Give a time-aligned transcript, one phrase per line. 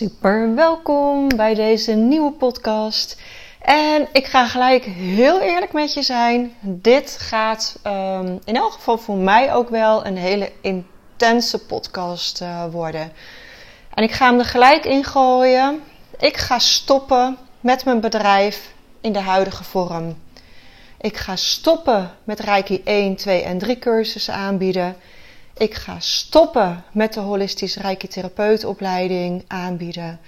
[0.00, 3.20] Super, welkom bij deze nieuwe podcast.
[3.60, 6.54] En ik ga gelijk heel eerlijk met je zijn.
[6.60, 12.64] Dit gaat um, in elk geval voor mij ook wel een hele intense podcast uh,
[12.70, 13.12] worden.
[13.94, 15.82] En ik ga hem er gelijk in gooien.
[16.18, 20.16] Ik ga stoppen met mijn bedrijf in de huidige vorm.
[21.00, 24.96] Ik ga stoppen met Reiki 1, 2 en 3 cursussen aanbieden.
[25.60, 30.20] Ik ga stoppen met de holistische Reiki therapeutopleiding aanbieden.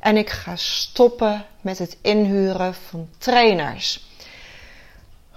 [0.00, 4.04] En ik ga stoppen met het inhuren van trainers.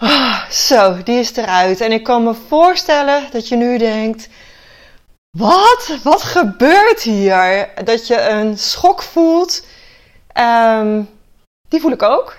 [0.01, 1.81] Oh, zo, die is eruit.
[1.81, 4.27] En ik kan me voorstellen dat je nu denkt:
[5.37, 5.97] wat?
[6.03, 7.69] Wat gebeurt hier?
[7.83, 9.65] Dat je een schok voelt.
[10.37, 11.09] Um,
[11.69, 12.37] die voel ik ook.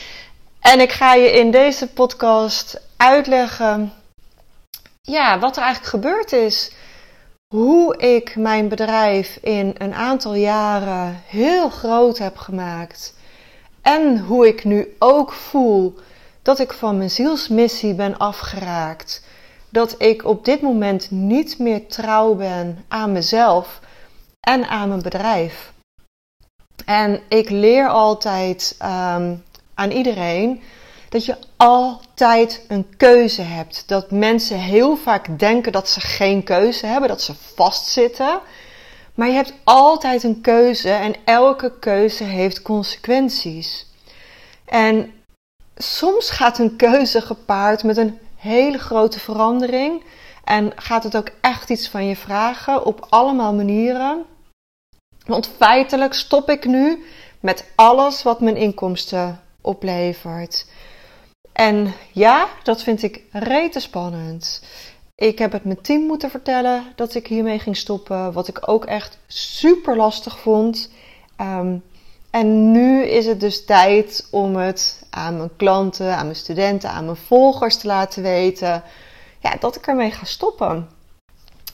[0.72, 3.92] en ik ga je in deze podcast uitleggen
[5.08, 6.72] ja, wat er eigenlijk gebeurd is.
[7.54, 13.14] Hoe ik mijn bedrijf in een aantal jaren heel groot heb gemaakt.
[13.82, 15.94] En hoe ik nu ook voel
[16.42, 19.24] dat ik van mijn zielsmissie ben afgeraakt.
[19.70, 23.80] Dat ik op dit moment niet meer trouw ben aan mezelf
[24.40, 25.72] en aan mijn bedrijf.
[26.84, 30.62] En ik leer altijd um, aan iedereen
[31.08, 33.88] dat je altijd een keuze hebt.
[33.88, 38.40] Dat mensen heel vaak denken dat ze geen keuze hebben, dat ze vastzitten.
[39.14, 43.86] Maar je hebt altijd een keuze en elke keuze heeft consequenties.
[44.64, 45.12] En
[45.76, 50.02] soms gaat een keuze gepaard met een hele grote verandering.
[50.44, 54.24] En gaat het ook echt iets van je vragen op allemaal manieren.
[55.26, 57.04] Want feitelijk stop ik nu
[57.40, 60.66] met alles wat mijn inkomsten oplevert.
[61.58, 64.62] En ja, dat vind ik rete spannend.
[65.14, 68.84] Ik heb het mijn team moeten vertellen dat ik hiermee ging stoppen, wat ik ook
[68.84, 70.90] echt super lastig vond.
[71.40, 71.82] Um,
[72.30, 77.04] en nu is het dus tijd om het aan mijn klanten, aan mijn studenten, aan
[77.04, 78.82] mijn volgers te laten weten
[79.38, 80.88] ja, dat ik ermee ga stoppen.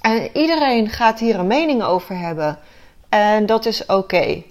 [0.00, 2.58] En iedereen gaat hier een mening over hebben.
[3.08, 4.42] En dat is oké.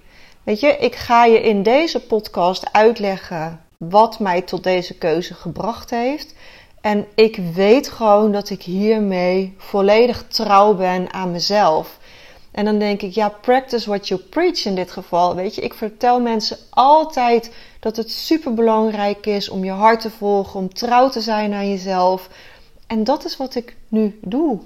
[0.44, 5.90] Weet je, ik ga je in deze podcast uitleggen wat mij tot deze keuze gebracht
[5.90, 6.34] heeft.
[6.82, 12.00] En ik weet gewoon dat ik hiermee volledig trouw ben aan mezelf.
[12.52, 15.36] En dan denk ik, ja, practice what you preach in dit geval.
[15.36, 20.10] Weet je, ik vertel mensen altijd dat het super belangrijk is om je hart te
[20.10, 22.30] volgen, om trouw te zijn aan jezelf.
[22.88, 24.60] En dat is wat ik nu doe.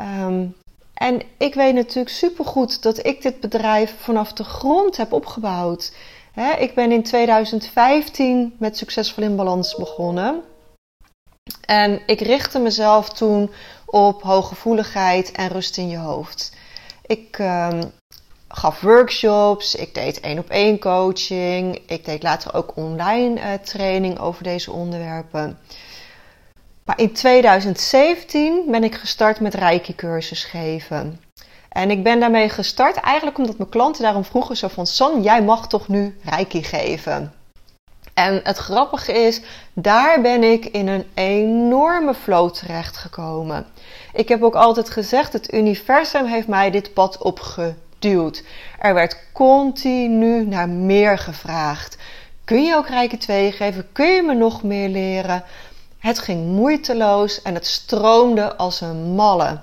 [0.00, 0.54] Um,
[0.94, 5.92] en ik weet natuurlijk supergoed dat ik dit bedrijf vanaf de grond heb opgebouwd.
[6.38, 10.42] Ik ben in 2015 met Succesvol in Balans begonnen.
[11.64, 13.50] En ik richtte mezelf toen
[13.86, 16.52] op hooggevoeligheid en rust in je hoofd.
[17.06, 17.92] Ik um,
[18.48, 24.18] gaf workshops, ik deed één op één coaching, ik deed later ook online uh, training
[24.18, 25.58] over deze onderwerpen.
[26.84, 31.20] Maar in 2017 ben ik gestart met Reiki-cursus geven.
[31.78, 34.86] En ik ben daarmee gestart eigenlijk omdat mijn klanten daarom vroegen zo van...
[34.86, 37.32] San, jij mag toch nu Reiki geven?
[38.14, 39.40] En het grappige is,
[39.72, 43.66] daar ben ik in een enorme flow terechtgekomen.
[44.12, 48.44] Ik heb ook altijd gezegd, het universum heeft mij dit pad opgeduwd.
[48.78, 51.96] Er werd continu naar meer gevraagd.
[52.44, 53.88] Kun je ook Reiki 2 geven?
[53.92, 55.44] Kun je me nog meer leren?
[55.98, 59.58] Het ging moeiteloos en het stroomde als een malle.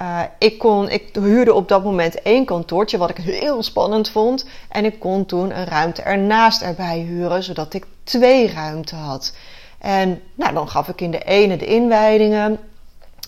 [0.00, 4.46] Uh, ik, kon, ik huurde op dat moment één kantoortje, wat ik heel spannend vond.
[4.68, 9.34] En ik kon toen een ruimte ernaast erbij huren, zodat ik twee ruimte had.
[9.78, 12.58] En nou, dan gaf ik in de ene de inwijdingen.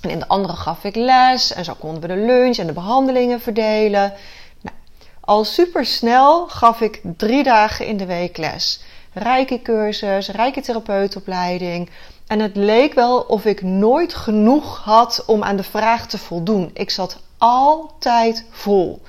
[0.00, 1.52] En in de andere gaf ik les.
[1.52, 4.12] En zo konden we de lunch en de behandelingen verdelen.
[4.60, 4.76] Nou,
[5.20, 8.82] al super snel gaf ik drie dagen in de week les.
[9.12, 11.90] Reiki-cursus, Reiki-therapeutopleiding.
[12.26, 16.70] En het leek wel of ik nooit genoeg had om aan de vraag te voldoen.
[16.72, 19.02] Ik zat altijd vol.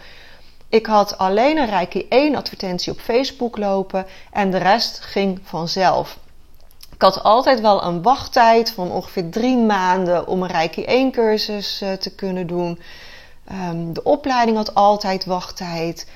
[0.70, 6.18] Ik had alleen een Reiki 1 advertentie op Facebook lopen en de rest ging vanzelf.
[6.94, 11.82] Ik had altijd wel een wachttijd van ongeveer drie maanden om een Reiki 1 cursus
[11.82, 12.80] uh, te kunnen doen.
[13.52, 16.08] Um, de opleiding had altijd wachttijd.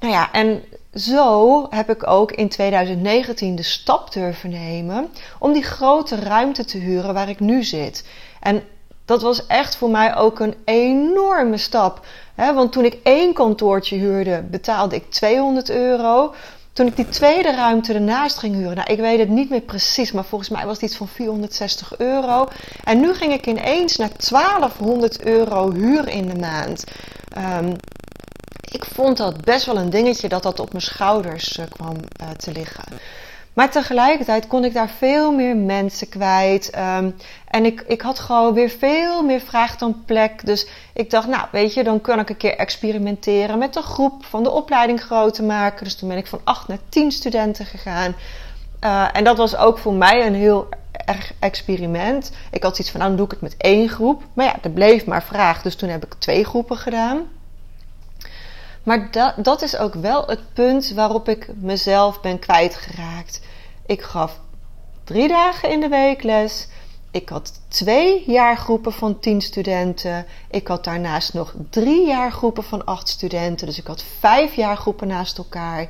[0.00, 5.08] Nou ja, en zo heb ik ook in 2019 de stap durven nemen
[5.38, 8.04] om die grote ruimte te huren waar ik nu zit.
[8.40, 8.62] En
[9.04, 12.06] dat was echt voor mij ook een enorme stap.
[12.36, 16.34] want toen ik één kantoortje huurde, betaalde ik 200 euro.
[16.72, 20.12] Toen ik die tweede ruimte ernaast ging huren, nou ik weet het niet meer precies,
[20.12, 22.48] maar volgens mij was het iets van 460 euro.
[22.84, 26.84] En nu ging ik ineens naar 1200 euro huur in de maand.
[27.38, 27.76] Um,
[28.82, 32.30] ik vond dat best wel een dingetje dat dat op mijn schouders uh, kwam uh,
[32.30, 32.84] te liggen.
[33.52, 36.76] Maar tegelijkertijd kon ik daar veel meer mensen kwijt.
[36.76, 37.16] Um,
[37.48, 40.46] en ik, ik had gewoon weer veel meer vraag dan plek.
[40.46, 44.24] Dus ik dacht, nou weet je, dan kan ik een keer experimenteren met de groep
[44.24, 45.84] van de opleiding groter maken.
[45.84, 48.14] Dus toen ben ik van 8 naar 10 studenten gegaan.
[48.84, 50.68] Uh, en dat was ook voor mij een heel
[51.04, 52.32] erg experiment.
[52.50, 54.22] Ik had iets van, nou dan doe ik het met één groep.
[54.32, 55.62] Maar ja, er bleef maar vraag.
[55.62, 57.26] Dus toen heb ik twee groepen gedaan.
[58.82, 63.40] Maar dat, dat is ook wel het punt waarop ik mezelf ben kwijtgeraakt.
[63.86, 64.40] Ik gaf
[65.04, 66.68] drie dagen in de week les.
[67.10, 70.26] Ik had twee jaargroepen van tien studenten.
[70.50, 73.66] Ik had daarnaast nog drie jaargroepen van acht studenten.
[73.66, 75.88] Dus ik had vijf jaargroepen naast elkaar.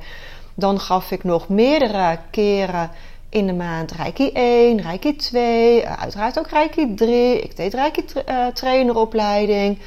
[0.53, 2.91] Dan gaf ik nog meerdere keren
[3.29, 7.39] in de maand Reiki 1, Reiki 2, uiteraard ook Reiki 3.
[7.39, 9.79] Ik deed Reiki uh, traineropleiding.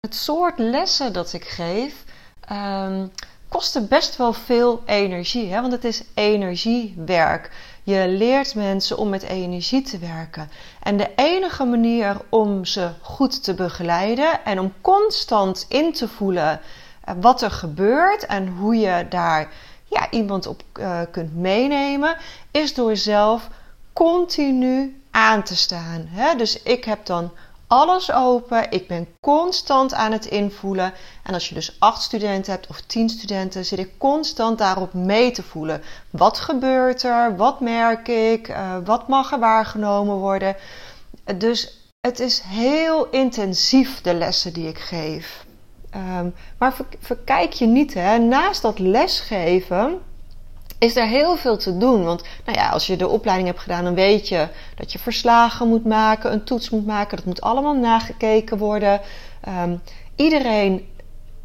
[0.00, 2.04] Het soort lessen dat ik geef,
[2.52, 3.10] um,
[3.48, 5.52] kostte best wel veel energie.
[5.52, 5.60] Hè?
[5.60, 7.50] Want het is energiewerk.
[7.82, 10.50] Je leert mensen om met energie te werken.
[10.82, 16.60] En de enige manier om ze goed te begeleiden en om constant in te voelen
[17.04, 19.48] eh, wat er gebeurt en hoe je daar
[19.84, 22.16] ja, iemand op uh, kunt meenemen,
[22.50, 23.48] is door zelf
[23.92, 26.06] continu aan te staan.
[26.08, 26.34] Hè?
[26.34, 27.32] Dus ik heb dan
[27.72, 28.70] alles open.
[28.70, 30.92] Ik ben constant aan het invoelen.
[31.22, 35.30] En als je dus acht studenten hebt of tien studenten, zit ik constant daarop mee
[35.30, 35.82] te voelen.
[36.10, 37.36] Wat gebeurt er?
[37.36, 38.48] Wat merk ik?
[38.48, 40.56] Uh, wat mag er waargenomen worden?
[41.36, 45.44] Dus het is heel intensief de lessen die ik geef.
[45.96, 48.18] Um, maar ver, verkijk je niet, hè?
[48.18, 50.00] naast dat lesgeven
[50.82, 52.04] is er heel veel te doen.
[52.04, 55.68] Want nou ja, als je de opleiding hebt gedaan, dan weet je dat je verslagen
[55.68, 57.16] moet maken, een toets moet maken.
[57.16, 59.00] Dat moet allemaal nagekeken worden.
[59.48, 59.80] Um,
[60.16, 60.88] iedereen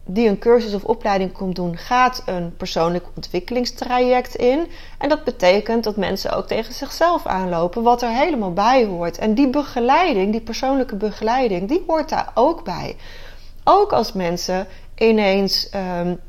[0.05, 4.67] die een cursus of opleiding komt doen, gaat een persoonlijk ontwikkelingstraject in.
[4.97, 9.17] En dat betekent dat mensen ook tegen zichzelf aanlopen, wat er helemaal bij hoort.
[9.17, 12.95] En die begeleiding, die persoonlijke begeleiding, die hoort daar ook bij.
[13.63, 15.69] Ook als mensen ineens
[15.99, 16.19] um,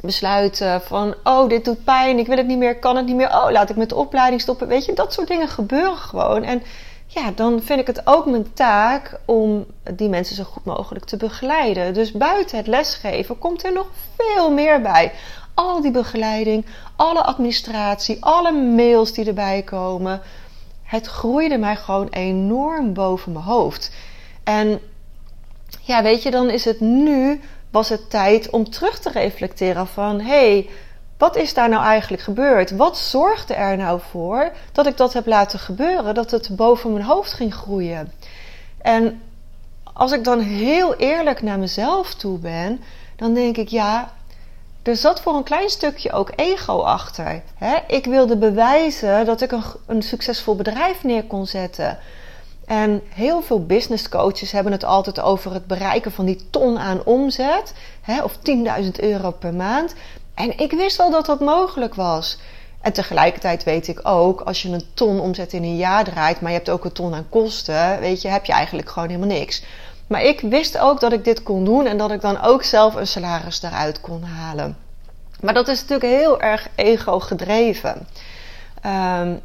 [0.00, 3.28] besluiten van, oh, dit doet pijn, ik wil het niet meer, kan het niet meer,
[3.28, 4.68] oh, laat ik met de opleiding stoppen.
[4.68, 6.42] Weet je, dat soort dingen gebeuren gewoon.
[6.42, 6.62] En
[7.06, 11.16] ja, dan vind ik het ook mijn taak om die mensen zo goed mogelijk te
[11.16, 11.94] begeleiden.
[11.94, 15.12] Dus buiten het lesgeven komt er nog veel meer bij.
[15.54, 16.66] Al die begeleiding,
[16.96, 20.20] alle administratie, alle mails die erbij komen.
[20.82, 23.92] Het groeide mij gewoon enorm boven mijn hoofd.
[24.44, 24.80] En
[25.80, 27.40] ja, weet je, dan is het nu
[27.76, 30.68] was het tijd om terug te reflecteren van hey,
[31.18, 32.70] wat is daar nou eigenlijk gebeurd?
[32.70, 37.04] Wat zorgde er nou voor dat ik dat heb laten gebeuren, dat het boven mijn
[37.04, 38.12] hoofd ging groeien?
[38.78, 39.22] En
[39.92, 42.80] als ik dan heel eerlijk naar mezelf toe ben,
[43.16, 44.12] dan denk ik ja,
[44.82, 47.42] er zat voor een klein stukje ook ego achter.
[47.86, 51.98] Ik wilde bewijzen dat ik een, een succesvol bedrijf neer kon zetten.
[52.66, 57.04] En heel veel business coaches hebben het altijd over het bereiken van die ton aan
[57.04, 57.74] omzet.
[58.00, 58.36] Hè, of
[58.82, 59.94] 10.000 euro per maand.
[60.34, 62.38] En ik wist wel dat dat mogelijk was.
[62.80, 66.50] En tegelijkertijd weet ik ook, als je een ton omzet in een jaar draait, maar
[66.50, 69.62] je hebt ook een ton aan kosten, weet je, heb je eigenlijk gewoon helemaal niks.
[70.06, 72.94] Maar ik wist ook dat ik dit kon doen en dat ik dan ook zelf
[72.94, 74.76] een salaris eruit kon halen.
[75.40, 78.06] Maar dat is natuurlijk heel erg ego gedreven.
[78.86, 79.40] Um,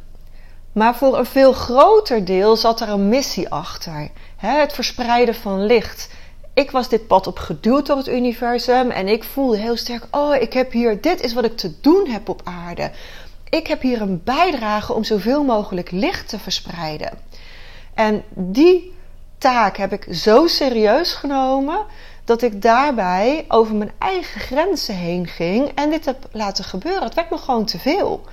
[0.72, 4.10] maar voor een veel groter deel zat er een missie achter.
[4.36, 6.10] het verspreiden van licht.
[6.54, 10.34] Ik was dit pad op geduwd door het universum en ik voelde heel sterk: oh,
[10.34, 12.90] ik heb hier, dit is wat ik te doen heb op aarde.
[13.48, 17.10] Ik heb hier een bijdrage om zoveel mogelijk licht te verspreiden.
[17.94, 18.94] En die
[19.38, 21.78] taak heb ik zo serieus genomen
[22.24, 27.02] dat ik daarbij over mijn eigen grenzen heen ging en dit heb laten gebeuren.
[27.02, 28.24] Het werd me gewoon te veel.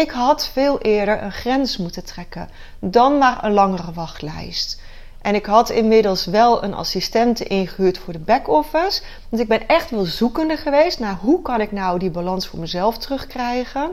[0.00, 4.80] Ik had veel eerder een grens moeten trekken dan maar een langere wachtlijst.
[5.22, 9.02] En ik had inmiddels wel een assistente ingehuurd voor de back-office.
[9.28, 12.58] Want ik ben echt wel zoekende geweest naar hoe kan ik nou die balans voor
[12.58, 13.90] mezelf terugkrijgen.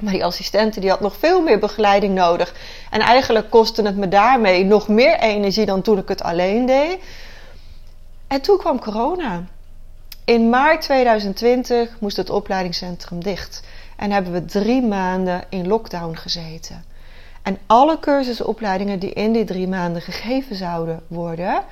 [0.00, 2.54] Maar die assistente die had nog veel meer begeleiding nodig.
[2.90, 6.98] En eigenlijk kostte het me daarmee nog meer energie dan toen ik het alleen deed.
[8.26, 9.44] En toen kwam corona.
[10.24, 13.62] In maart 2020 moest het opleidingscentrum dicht.
[13.96, 16.84] En hebben we drie maanden in lockdown gezeten.
[17.42, 21.64] En alle cursusopleidingen die in die drie maanden gegeven zouden worden,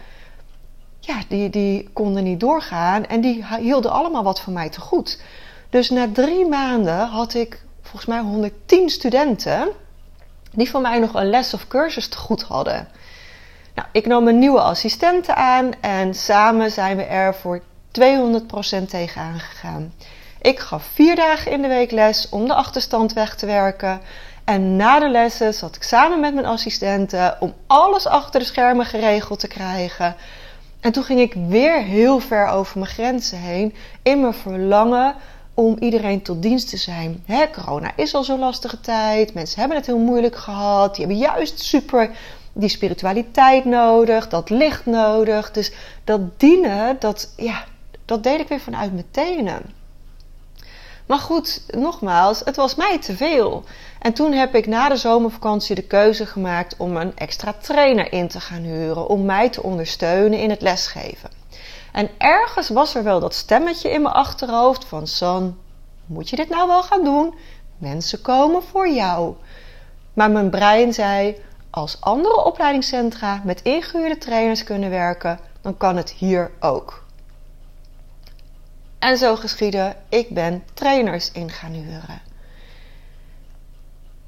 [1.00, 3.06] ja, die, die konden niet doorgaan.
[3.06, 5.22] En die hielden allemaal wat van mij te goed.
[5.70, 9.68] Dus na drie maanden had ik volgens mij 110 studenten
[10.52, 12.88] die van mij nog een les of cursus te goed hadden.
[13.74, 17.62] Nou, ik nam een nieuwe assistente aan en samen zijn we er voor 200%
[18.88, 19.92] tegenaan gegaan.
[20.42, 24.00] Ik gaf vier dagen in de week les om de achterstand weg te werken.
[24.44, 28.86] En na de lessen zat ik samen met mijn assistenten om alles achter de schermen
[28.86, 30.16] geregeld te krijgen.
[30.80, 35.14] En toen ging ik weer heel ver over mijn grenzen heen in mijn verlangen
[35.54, 37.22] om iedereen tot dienst te zijn.
[37.26, 39.34] Hè, corona is al zo'n lastige tijd.
[39.34, 40.96] Mensen hebben het heel moeilijk gehad.
[40.96, 42.10] Die hebben juist super
[42.52, 45.50] die spiritualiteit nodig, dat licht nodig.
[45.50, 45.72] Dus
[46.04, 47.64] dat dienen, dat, ja,
[48.04, 49.81] dat deed ik weer vanuit mijn tenen.
[51.06, 53.64] Maar goed, nogmaals, het was mij te veel.
[53.98, 58.28] En toen heb ik na de zomervakantie de keuze gemaakt om een extra trainer in
[58.28, 59.08] te gaan huren.
[59.08, 61.30] Om mij te ondersteunen in het lesgeven.
[61.92, 65.58] En ergens was er wel dat stemmetje in mijn achterhoofd van San,
[66.06, 67.34] moet je dit nou wel gaan doen?
[67.78, 69.34] Mensen komen voor jou.
[70.12, 71.36] Maar mijn brein zei,
[71.70, 77.01] als andere opleidingscentra met ingehuurde trainers kunnen werken, dan kan het hier ook.
[79.02, 82.20] En zo geschiedde, ik ben trainers in gaan huren.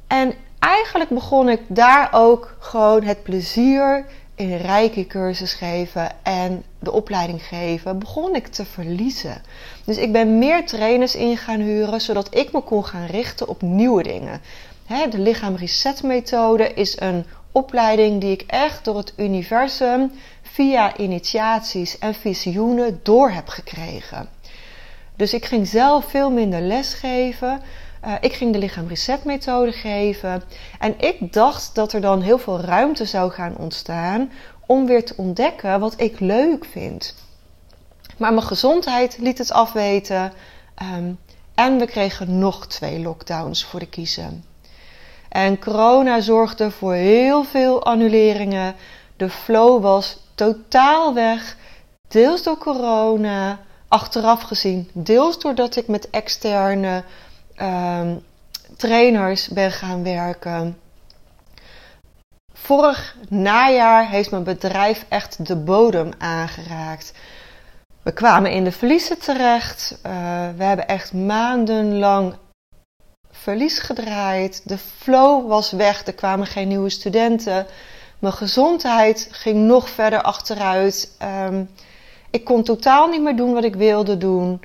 [0.06, 6.92] En eigenlijk begon ik daar ook gewoon het plezier in rijke cursus geven en de
[6.92, 9.42] opleiding geven, begon ik te verliezen.
[9.84, 13.62] Dus ik ben meer trainers in gaan huren, zodat ik me kon gaan richten op
[13.62, 14.40] nieuwe dingen.
[15.10, 20.12] de lichaam reset methode is een opleiding die ik echt door het universum
[20.42, 24.33] via initiaties en visioenen door heb gekregen.
[25.16, 27.60] Dus ik ging zelf veel minder les geven.
[28.04, 30.42] Uh, ik ging de lichaam reset methode geven.
[30.78, 34.32] En ik dacht dat er dan heel veel ruimte zou gaan ontstaan
[34.66, 37.14] om weer te ontdekken wat ik leuk vind.
[38.16, 40.32] Maar mijn gezondheid liet het afweten.
[40.96, 41.18] Um,
[41.54, 44.44] en we kregen nog twee lockdowns voor de kiezen.
[45.28, 48.74] En corona zorgde voor heel veel annuleringen.
[49.16, 51.56] De flow was totaal weg.
[52.08, 54.90] Deels door corona, achteraf gezien.
[54.92, 57.04] Deels doordat ik met externe
[57.56, 58.24] um,
[58.76, 60.78] trainers ben gaan werken.
[62.52, 67.12] Vorig najaar heeft mijn bedrijf echt de bodem aangeraakt.
[68.02, 69.98] We kwamen in de verliezen terecht.
[70.06, 70.12] Uh,
[70.56, 72.34] we hebben echt maandenlang
[73.30, 74.68] verlies gedraaid.
[74.68, 76.06] De flow was weg.
[76.06, 77.66] Er kwamen geen nieuwe studenten.
[78.18, 81.16] Mijn gezondheid ging nog verder achteruit.
[81.22, 81.70] Um,
[82.34, 84.60] ik kon totaal niet meer doen wat ik wilde doen.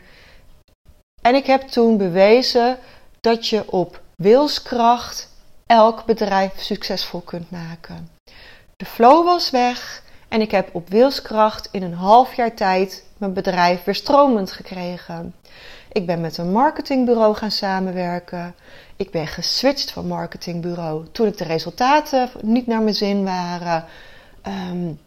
[1.22, 2.78] En ik heb toen bewezen
[3.22, 5.30] dat je op wilskracht
[5.66, 8.10] elk bedrijf succesvol kunt maken.
[8.76, 13.34] De flow was weg en ik heb op wilskracht in een half jaar tijd mijn
[13.34, 15.36] bedrijf weer stromend gekregen.
[15.92, 18.56] Ik ben met een marketingbureau gaan samenwerken.
[18.96, 23.86] Ik ben geswitcht van marketingbureau toen ik de resultaten niet naar mijn zin waren.
[24.48, 25.00] Um,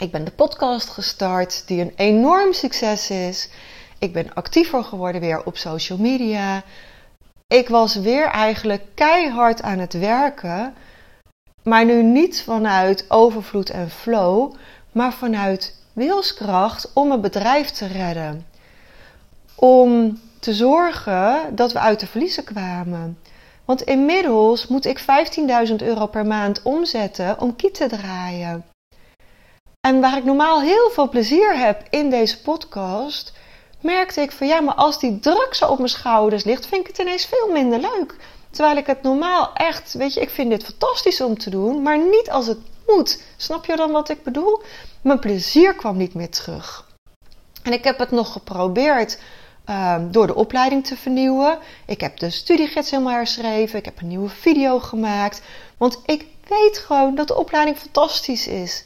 [0.00, 3.48] ik ben de podcast gestart, die een enorm succes is.
[3.98, 6.62] Ik ben actiever geworden weer op social media.
[7.46, 10.74] Ik was weer eigenlijk keihard aan het werken.
[11.62, 14.54] Maar nu niet vanuit overvloed en flow,
[14.92, 18.46] maar vanuit wilskracht om een bedrijf te redden.
[19.54, 23.18] Om te zorgen dat we uit de verliezen kwamen.
[23.64, 25.00] Want inmiddels moet ik
[25.68, 28.64] 15.000 euro per maand omzetten om kiet te draaien.
[29.80, 33.32] En waar ik normaal heel veel plezier heb in deze podcast,
[33.80, 36.86] merkte ik van ja, maar als die druk zo op mijn schouders ligt, vind ik
[36.86, 38.16] het ineens veel minder leuk.
[38.50, 41.98] Terwijl ik het normaal echt, weet je, ik vind dit fantastisch om te doen, maar
[41.98, 43.22] niet als het moet.
[43.36, 44.62] Snap je dan wat ik bedoel?
[45.00, 46.88] Mijn plezier kwam niet meer terug.
[47.62, 49.18] En ik heb het nog geprobeerd
[49.70, 51.58] um, door de opleiding te vernieuwen.
[51.86, 53.78] Ik heb de studiegids helemaal herschreven.
[53.78, 55.42] Ik heb een nieuwe video gemaakt.
[55.76, 58.84] Want ik weet gewoon dat de opleiding fantastisch is.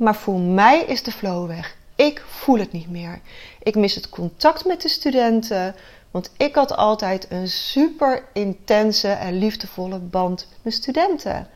[0.00, 1.76] Maar voor mij is de flow weg.
[1.96, 3.20] Ik voel het niet meer.
[3.62, 5.74] Ik mis het contact met de studenten.
[6.10, 11.48] Want ik had altijd een super intense en liefdevolle band met studenten.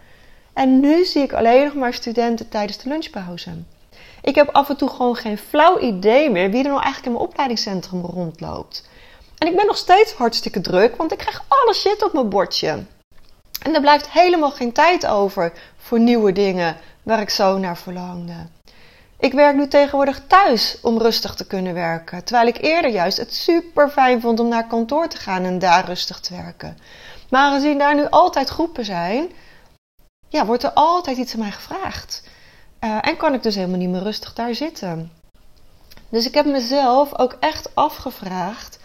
[0.52, 3.50] En nu zie ik alleen nog maar studenten tijdens de lunchpauze.
[4.22, 7.12] Ik heb af en toe gewoon geen flauw idee meer wie er nou eigenlijk in
[7.12, 8.88] mijn opleidingscentrum rondloopt.
[9.38, 12.84] En ik ben nog steeds hartstikke druk, want ik krijg alle shit op mijn bordje.
[13.62, 18.46] En er blijft helemaal geen tijd over voor nieuwe dingen waar ik zo naar verlangde.
[19.18, 23.34] Ik werk nu tegenwoordig thuis om rustig te kunnen werken, terwijl ik eerder juist het
[23.34, 26.78] super fijn vond om naar kantoor te gaan en daar rustig te werken.
[27.30, 29.30] Maar aangezien daar nu altijd groepen zijn,
[30.28, 32.22] ja, wordt er altijd iets aan mij gevraagd.
[32.80, 35.12] Uh, en kan ik dus helemaal niet meer rustig daar zitten.
[36.08, 38.78] Dus ik heb mezelf ook echt afgevraagd: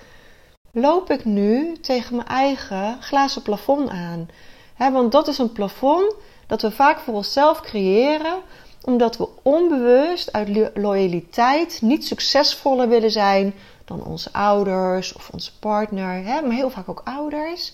[0.72, 4.30] loop ik nu tegen mijn eigen glazen plafond aan?
[4.78, 6.14] want dat is een plafond
[6.50, 8.41] dat we vaak voor onszelf creëren,
[8.82, 13.53] omdat we onbewust uit loyaliteit niet succesvoller willen zijn
[13.86, 17.74] dan onze ouders of onze partner, maar heel vaak ook ouders.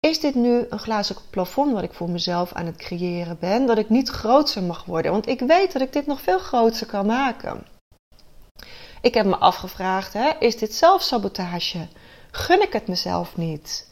[0.00, 3.78] Is dit nu een glazen plafond wat ik voor mezelf aan het creëren ben, dat
[3.78, 5.12] ik niet groter mag worden?
[5.12, 7.66] Want ik weet dat ik dit nog veel groter kan maken.
[9.00, 11.88] Ik heb me afgevraagd: hè, is dit zelfsabotage?
[12.30, 13.89] Gun ik het mezelf niet?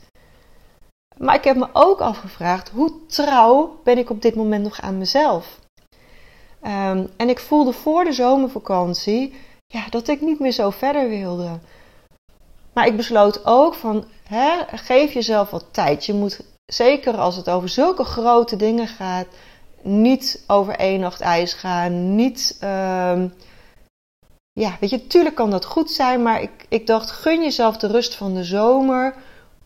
[1.19, 4.99] Maar ik heb me ook afgevraagd: hoe trouw ben ik op dit moment nog aan
[4.99, 5.59] mezelf?
[6.61, 9.35] Ehm, en ik voelde voor de zomervakantie
[9.67, 11.59] ja, dat ik niet meer zo verder wilde.
[12.73, 16.07] Maar ik besloot ook van hè, geef jezelf wat tijd.
[16.07, 19.27] Je moet zeker als het over zulke grote dingen gaat,
[19.83, 22.15] niet over één nacht ijs gaan.
[22.15, 23.29] Niet ehm,
[24.53, 27.87] ja, weet je, natuurlijk kan dat goed zijn, maar ik, ik dacht, gun jezelf de
[27.87, 29.15] rust van de zomer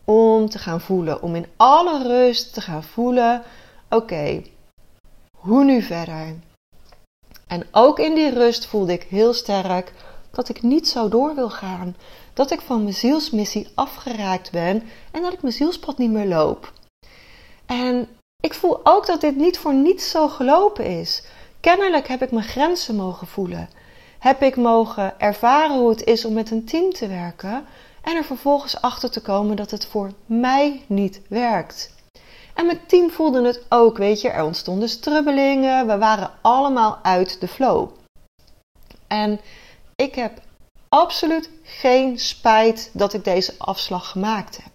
[0.05, 1.21] om te gaan voelen.
[1.21, 3.43] Om in alle rust te gaan voelen,
[3.89, 4.41] oké,
[5.37, 6.35] hoe nu verder?
[7.47, 9.93] En ook in die rust voelde ik heel sterk
[10.31, 11.95] dat ik niet zo door wil gaan.
[12.33, 16.73] Dat ik van mijn zielsmissie afgeraakt ben en dat ik mijn zielspad niet meer loop.
[17.65, 18.07] En
[18.39, 21.23] ik voel ook dat dit niet voor niets zo gelopen is.
[21.59, 23.69] Kennelijk heb ik mijn grenzen mogen voelen
[24.23, 27.65] heb ik mogen ervaren hoe het is om met een team te werken
[28.03, 31.93] en er vervolgens achter te komen dat het voor mij niet werkt.
[32.53, 37.39] En mijn team voelde het ook, weet je, er ontstonden strubbelingen, we waren allemaal uit
[37.39, 37.89] de flow.
[39.07, 39.39] En
[39.95, 40.41] ik heb
[40.89, 44.71] absoluut geen spijt dat ik deze afslag gemaakt heb.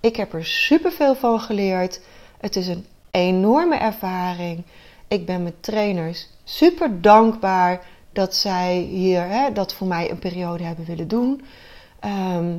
[0.00, 2.00] Ik heb er superveel van geleerd.
[2.40, 4.64] Het is een enorme ervaring.
[5.08, 10.62] Ik ben mijn trainers super dankbaar dat zij hier hè, dat voor mij een periode
[10.62, 11.42] hebben willen doen.
[12.02, 12.58] Ehm,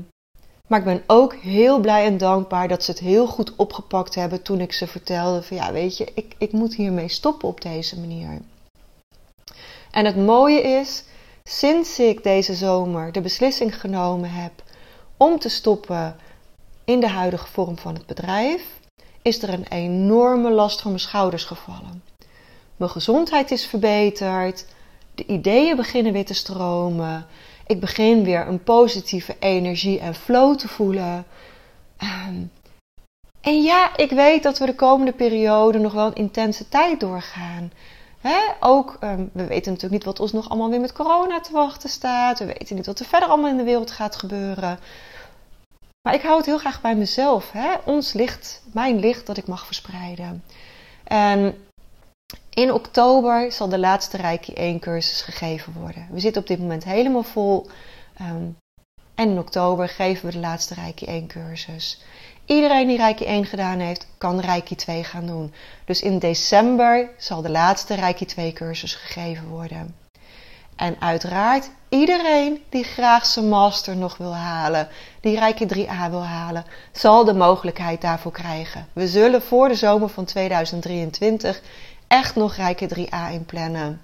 [0.67, 4.41] maar ik ben ook heel blij en dankbaar dat ze het heel goed opgepakt hebben
[4.41, 7.99] toen ik ze vertelde van ja, weet je, ik, ik moet hiermee stoppen op deze
[7.99, 8.41] manier.
[9.91, 11.03] En het mooie is,
[11.43, 14.63] sinds ik deze zomer de beslissing genomen heb
[15.17, 16.15] om te stoppen
[16.86, 18.79] in de huidige vorm van het bedrijf,
[19.21, 22.03] is er een enorme last van mijn schouders gevallen.
[22.77, 24.65] Mijn gezondheid is verbeterd.
[25.15, 27.25] De ideeën beginnen weer te stromen.
[27.67, 31.26] Ik begin weer een positieve energie en flow te voelen.
[31.97, 32.41] Ehm,
[33.41, 37.71] en ja, ik weet dat we de komende periode nog wel een intense tijd doorgaan.
[38.60, 41.89] ook, um, we weten natuurlijk niet wat ons nog allemaal weer met corona te wachten
[41.89, 42.39] staat.
[42.39, 44.80] We weten niet wat er verder allemaal in de wereld gaat gebeuren.
[46.02, 47.52] Maar ik hou het heel graag bij mezelf.
[47.86, 50.43] Ons licht, mijn licht dat ik mag verspreiden.
[51.04, 51.56] En
[52.50, 56.08] in oktober zal de laatste Reiki 1 cursus gegeven worden.
[56.12, 57.67] We zitten op dit moment helemaal vol.
[58.17, 58.46] Ehm,
[59.15, 62.02] en in oktober geven we de laatste Reiki 1 cursus.
[62.46, 65.54] Iedereen die Reiki 1 gedaan heeft, kan Reiki 2 gaan doen.
[65.86, 69.96] Dus in december zal de laatste Reiki 2 cursus gegeven worden.
[70.76, 74.88] En uiteraard, iedereen die graag zijn master nog wil halen,
[75.22, 78.88] die Reiki 3A wil halen, zal de mogelijkheid daarvoor krijgen.
[78.93, 81.62] We zullen voor de zomer van 2023
[82.13, 84.02] echt nog Rijke 3A inplannen.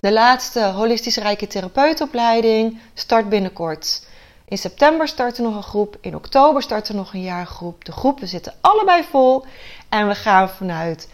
[0.00, 4.06] De laatste holistische Rijke therapeutopleiding start binnenkort.
[4.44, 7.84] In september start er nog een groep, in oktober start er nog een jaargroep.
[7.84, 9.44] De groepen zitten allebei vol
[9.88, 11.08] en we gaan vanuit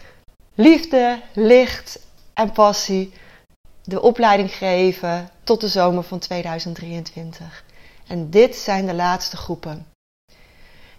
[0.55, 1.99] liefde, licht
[2.33, 3.13] en passie
[3.83, 7.63] de opleiding geven tot de zomer van 2023.
[8.07, 9.87] En dit zijn de laatste groepen.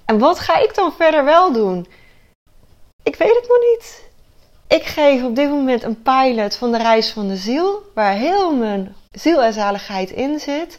[0.05, 1.87] En wat ga ik dan verder wel doen?
[3.03, 4.11] Ik weet het nog niet.
[4.73, 8.55] Ik geef op dit moment een pilot van de reis van de ziel, waar heel
[8.55, 10.79] mijn ziel en zaligheid in zit.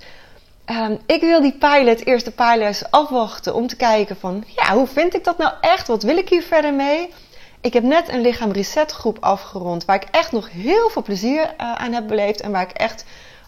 [0.65, 4.87] Um, ik wil die pilot, eerst de pilot afwachten om te kijken van, ja, hoe
[4.87, 5.87] vind ik dat nou echt?
[5.87, 7.13] Wat wil ik hier verder mee?
[7.61, 11.41] Ik heb net een lichaam reset groep afgerond, waar ik echt nog heel veel plezier
[11.41, 13.05] uh, aan heb beleefd en waar ik echt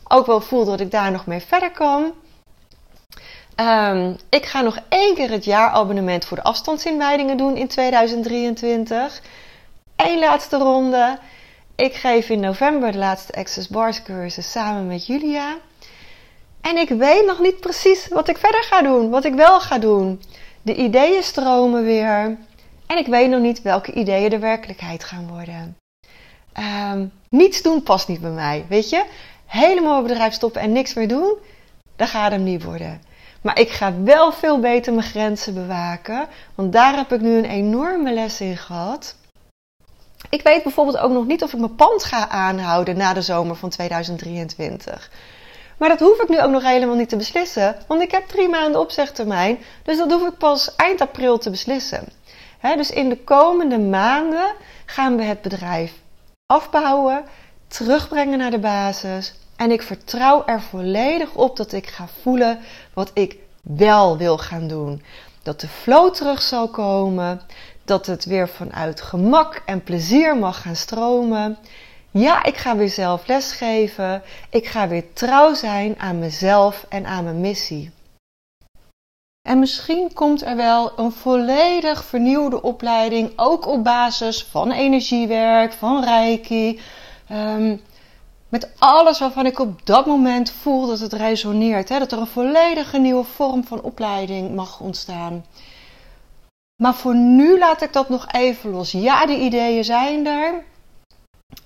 [0.07, 2.11] ook wel voel dat ik daar nog mee verder kan.
[3.55, 9.21] Um, ik ga nog één keer het jaarabonnement voor de afstandsinwijdingen doen in 2023.
[9.95, 11.19] Eén laatste ronde.
[11.75, 15.57] Ik geef in november de laatste Access Bars cursus samen met Julia.
[16.61, 19.77] En ik weet nog niet precies wat ik verder ga doen, wat ik wel ga
[19.77, 20.21] doen.
[20.61, 22.37] De ideeën stromen weer.
[22.85, 25.77] En ik weet nog niet welke ideeën de werkelijkheid gaan worden.
[26.91, 29.05] Um, niets doen past niet bij mij, weet je?
[29.45, 31.33] Helemaal het bedrijf stoppen en niks meer doen,
[31.95, 33.01] dat gaat hem niet worden.
[33.41, 37.45] Maar ik ga wel veel beter mijn grenzen bewaken, want daar heb ik nu een
[37.45, 39.15] enorme les in gehad.
[40.29, 43.55] Ik weet bijvoorbeeld ook nog niet of ik mijn pand ga aanhouden na de zomer
[43.55, 45.11] van 2023.
[45.77, 48.49] Maar dat hoef ik nu ook nog helemaal niet te beslissen, want ik heb drie
[48.49, 52.07] maanden opzegtermijn, dus dat hoef ik pas eind april te beslissen.
[52.75, 54.53] dus in de komende maanden
[54.85, 55.93] gaan we het bedrijf
[56.45, 57.25] afbouwen,
[57.67, 59.33] terugbrengen naar de basis.
[59.55, 62.59] En ik vertrouw er volledig op dat ik ga voelen
[62.93, 65.03] wat ik wel wil gaan doen.
[65.43, 67.41] Dat de flow terug zal komen,
[67.85, 71.57] dat het weer vanuit gemak en plezier mag gaan stromen.
[72.11, 74.23] Ja, ik ga weer zelf lesgeven.
[74.49, 77.91] Ik ga weer trouw zijn aan mezelf en aan mijn missie.
[79.47, 86.03] En misschien komt er wel een volledig vernieuwde opleiding, ook op basis van energiewerk, van
[86.03, 86.79] reiki.
[87.31, 87.81] Um,
[88.49, 91.89] met alles waarvan ik op dat moment voel dat het resoneert.
[91.89, 91.99] Hè?
[91.99, 95.45] Dat er een volledige nieuwe vorm van opleiding mag ontstaan.
[96.81, 98.91] Maar voor nu laat ik dat nog even los.
[98.91, 100.63] Ja, de ideeën zijn er.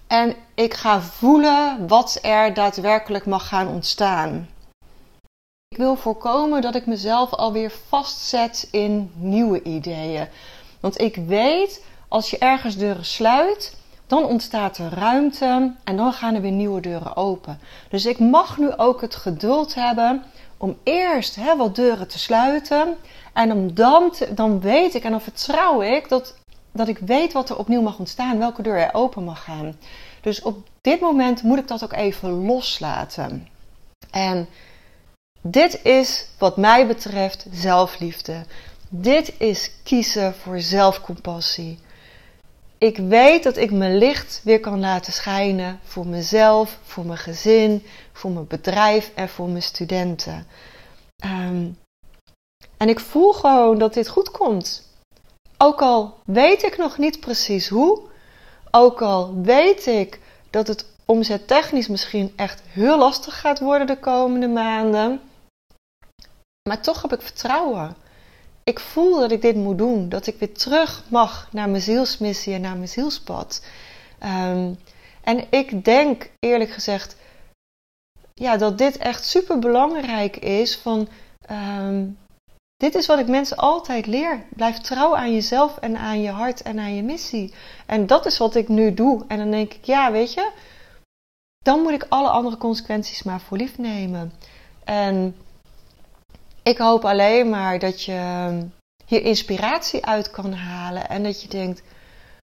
[0.08, 4.50] En ik ga voelen wat er daadwerkelijk mag gaan ontstaan.
[5.68, 10.28] Ik wil voorkomen dat ik mezelf alweer vastzet in nieuwe ideeën.
[10.80, 16.36] Want ik weet, als je ergens deuren sluit, dan ontstaat er ruimte en dan gaan
[16.36, 17.60] er weer nieuwe deuren open.
[17.90, 20.24] Dus ik mag nu ook het geduld hebben
[20.58, 22.98] om eerst wat deuren te sluiten.
[23.34, 26.36] En om dan, dan weet ik en dan vertrouw ik dat,
[26.72, 29.76] dat ik weet wat er opnieuw mag ontstaan, welke deur er open mag gaan.
[30.22, 33.48] Dus op dit moment moet ik dat ook even loslaten.
[34.12, 34.48] En
[35.42, 38.44] dit is wat mij betreft zelfliefde.
[38.90, 41.80] Dit is kiezen voor zelfcompassie.
[42.78, 47.86] Ik weet dat ik mijn licht weer kan laten schijnen voor mezelf, voor mijn gezin,
[48.12, 50.48] voor mijn bedrijf en voor mijn studenten.
[51.18, 51.66] Ehm,
[52.80, 54.88] en ik voel gewoon dat dit goed komt.
[55.58, 58.02] Ook al weet ik nog niet precies hoe,
[58.72, 64.48] ook al weet ik dat het omzettechnisch misschien echt heel lastig gaat worden de komende
[64.48, 65.22] maanden,
[66.70, 67.96] maar toch heb ik vertrouwen
[68.70, 70.10] ik voel dat ik dit moet doen.
[70.10, 73.66] Dat ik weer terug mag naar mijn zielsmissie en naar mijn zielspad.
[74.24, 74.78] Um,
[75.24, 77.16] en ik denk eerlijk gezegd
[78.34, 80.78] ja, dat dit echt super belangrijk is.
[80.78, 81.08] Van,
[81.52, 82.18] um,
[82.80, 84.46] dit is wat ik mensen altijd leer.
[84.50, 87.54] Blijf trouw aan jezelf en aan je hart en aan je missie.
[87.86, 89.26] En dat is wat ik nu doe.
[89.28, 90.52] En dan denk ik, ja, weet je,
[91.64, 94.34] dan moet ik alle andere consequenties maar voor lief nemen.
[94.84, 95.36] En
[96.64, 98.50] ik hoop alleen maar dat je
[99.06, 101.10] hier inspiratie uit kan halen.
[101.10, 101.82] En dat je denkt: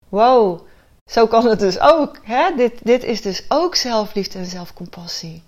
[0.08, 0.60] wow,
[1.10, 2.18] zo kan het dus ook.
[2.22, 2.54] Hè?
[2.56, 5.42] Dit, dit is dus ook zelfliefde en zelfcompassie.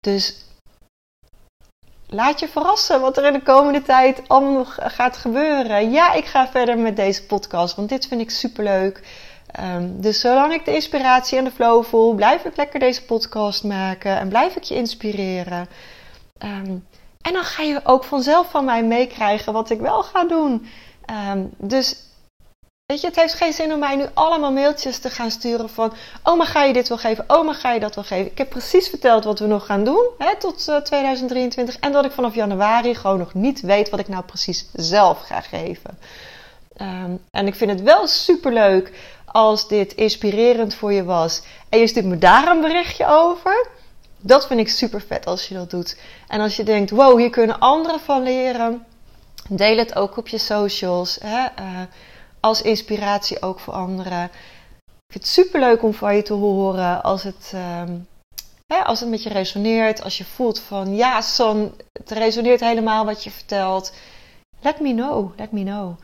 [0.00, 0.45] Dus
[2.08, 5.90] laat je verrassen wat er in de komende tijd allemaal gaat gebeuren.
[5.90, 9.00] Ja, ik ga verder met deze podcast, want dit vind ik superleuk.
[9.60, 13.64] Um, dus zolang ik de inspiratie en de flow voel, blijf ik lekker deze podcast
[13.64, 15.68] maken en blijf ik je inspireren.
[16.38, 16.86] Um,
[17.22, 20.66] en dan ga je ook vanzelf van mij meekrijgen wat ik wel ga doen.
[21.04, 21.96] Ehm, dus
[22.86, 25.92] weet je, het heeft geen zin om mij nu allemaal mailtjes te gaan sturen van...
[26.22, 27.24] Oh, maar ga je dit wel geven?
[27.28, 28.30] Oh, maar ga je dat wel geven?
[28.30, 31.74] Ik heb precies verteld wat we nog gaan doen hè, tot 2023.
[31.74, 35.20] Eh, en dat ik vanaf januari gewoon nog niet weet wat ik nou precies zelf
[35.20, 35.98] ga geven.
[36.76, 38.92] Ehm, en ik vind het wel superleuk
[39.24, 41.42] als dit inspirerend voor je was.
[41.68, 43.68] En je stuurt me daar een berichtje over
[44.20, 45.96] dat vind ik super vet als je dat doet.
[46.28, 48.86] En als je denkt, wow, hier kunnen anderen van leren,
[49.48, 51.18] deel het ook op je socials.
[51.20, 51.46] Hè?
[51.60, 51.80] Uh,
[52.46, 54.24] als inspiratie ook voor anderen.
[54.84, 57.82] Ik vind het super leuk om van je te horen als het, uh,
[58.66, 60.02] hè, als het met je resoneert.
[60.02, 63.92] Als je voelt van, ja, Son, het resoneert helemaal wat je vertelt.
[64.60, 65.94] Let me know, let me know.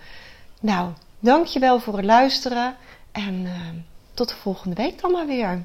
[0.60, 2.76] Nou, dankjewel voor het luisteren.
[3.12, 3.50] En uh,
[4.14, 5.62] tot de volgende week dan maar weer.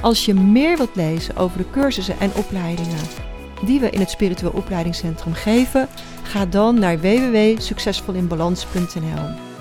[0.00, 3.30] Als je meer wilt lezen over de cursussen en opleidingen
[3.64, 5.88] die we in het Spiritueel Opleidingscentrum geven,
[6.22, 9.51] ga dan naar www.succesvolinbalans.nl.